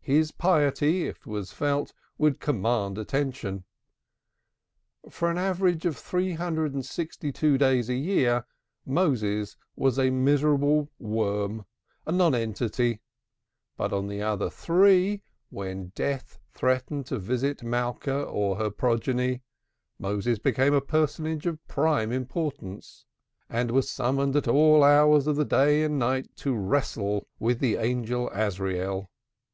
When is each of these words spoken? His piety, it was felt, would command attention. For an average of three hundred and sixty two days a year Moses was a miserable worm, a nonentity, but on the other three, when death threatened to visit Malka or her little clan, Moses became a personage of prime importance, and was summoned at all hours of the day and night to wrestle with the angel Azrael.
His 0.00 0.32
piety, 0.32 1.06
it 1.06 1.26
was 1.26 1.52
felt, 1.52 1.92
would 2.16 2.40
command 2.40 2.96
attention. 2.96 3.64
For 5.10 5.30
an 5.30 5.36
average 5.36 5.84
of 5.84 5.98
three 5.98 6.32
hundred 6.32 6.72
and 6.72 6.82
sixty 6.82 7.30
two 7.30 7.58
days 7.58 7.90
a 7.90 7.94
year 7.94 8.46
Moses 8.86 9.58
was 9.76 9.98
a 9.98 10.08
miserable 10.08 10.88
worm, 10.98 11.66
a 12.06 12.12
nonentity, 12.12 13.02
but 13.76 13.92
on 13.92 14.06
the 14.08 14.22
other 14.22 14.48
three, 14.48 15.20
when 15.50 15.88
death 15.94 16.38
threatened 16.54 17.04
to 17.08 17.18
visit 17.18 17.62
Malka 17.62 18.22
or 18.22 18.56
her 18.56 18.70
little 18.74 18.98
clan, 19.12 19.42
Moses 19.98 20.38
became 20.38 20.72
a 20.72 20.80
personage 20.80 21.44
of 21.44 21.58
prime 21.68 22.12
importance, 22.12 23.04
and 23.50 23.70
was 23.72 23.90
summoned 23.90 24.36
at 24.36 24.48
all 24.48 24.82
hours 24.82 25.26
of 25.26 25.36
the 25.36 25.44
day 25.44 25.82
and 25.82 25.98
night 25.98 26.34
to 26.36 26.54
wrestle 26.54 27.26
with 27.38 27.58
the 27.58 27.74
angel 27.76 28.30
Azrael. 28.32 29.10